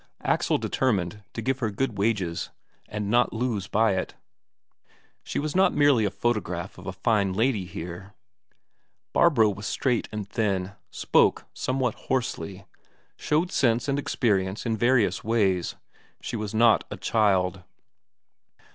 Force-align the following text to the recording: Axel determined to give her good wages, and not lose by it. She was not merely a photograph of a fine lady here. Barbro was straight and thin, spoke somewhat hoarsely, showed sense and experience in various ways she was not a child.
Axel 0.23 0.57
determined 0.57 1.23
to 1.33 1.43
give 1.43 1.59
her 1.59 1.69
good 1.69 1.95
wages, 1.99 2.49
and 2.89 3.11
not 3.11 3.33
lose 3.33 3.67
by 3.67 3.91
it. 3.95 4.15
She 5.21 5.37
was 5.37 5.55
not 5.55 5.75
merely 5.75 6.05
a 6.05 6.09
photograph 6.09 6.79
of 6.79 6.87
a 6.87 6.91
fine 6.91 7.33
lady 7.33 7.65
here. 7.67 8.15
Barbro 9.13 9.49
was 9.51 9.67
straight 9.67 10.09
and 10.11 10.27
thin, 10.27 10.71
spoke 10.89 11.45
somewhat 11.53 11.93
hoarsely, 11.93 12.65
showed 13.15 13.51
sense 13.51 13.87
and 13.87 13.99
experience 13.99 14.65
in 14.65 14.75
various 14.75 15.23
ways 15.23 15.75
she 16.19 16.35
was 16.35 16.51
not 16.55 16.83
a 16.89 16.97
child. 16.97 17.61